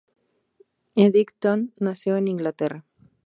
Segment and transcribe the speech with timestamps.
[0.95, 2.83] Eddington nació en Inglaterra.